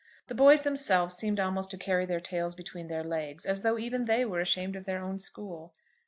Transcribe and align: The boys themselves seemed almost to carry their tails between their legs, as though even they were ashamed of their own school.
The 0.29 0.33
boys 0.33 0.63
themselves 0.63 1.15
seemed 1.15 1.39
almost 1.39 1.69
to 1.69 1.77
carry 1.77 2.07
their 2.07 2.19
tails 2.19 2.55
between 2.55 2.87
their 2.87 3.03
legs, 3.03 3.45
as 3.45 3.61
though 3.61 3.77
even 3.77 4.05
they 4.05 4.25
were 4.25 4.39
ashamed 4.39 4.75
of 4.75 4.85
their 4.85 5.03
own 5.03 5.19
school. 5.19 5.75